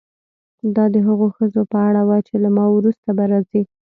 دا 0.75 0.85
د 0.93 0.95
هغو 1.07 1.27
ښځو 1.37 1.61
په 1.71 1.77
اړه 1.87 2.01
وه 2.07 2.17
چې 2.27 2.35
له 2.43 2.49
ما 2.57 2.65
وروسته 2.71 3.09
به 3.17 3.23
راځي. 3.31 3.61